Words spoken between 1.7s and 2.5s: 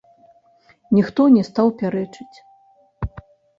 пярэчыць.